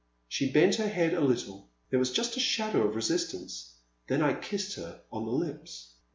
She 0.27 0.51
bent 0.51 0.77
her 0.77 0.87
head 0.87 1.13
a 1.13 1.21
little,— 1.21 1.69
there 1.91 1.99
was 1.99 2.11
just 2.11 2.35
a 2.35 2.39
shadow 2.39 2.87
of 2.87 2.95
resistance,— 2.95 3.75
then 4.07 4.23
I 4.23 4.33
kissed 4.33 4.73
her 4.77 5.01
on 5.11 5.25
the 5.25 5.31
lips. 5.31 5.93